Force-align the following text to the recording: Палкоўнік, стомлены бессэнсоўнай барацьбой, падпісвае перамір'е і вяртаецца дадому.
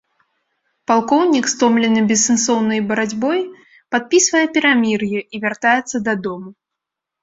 Палкоўнік, 0.91 1.45
стомлены 1.53 1.99
бессэнсоўнай 2.13 2.79
барацьбой, 2.89 3.39
падпісвае 3.93 4.45
перамір'е 4.59 5.19
і 5.33 5.47
вяртаецца 5.49 6.07
дадому. 6.13 6.49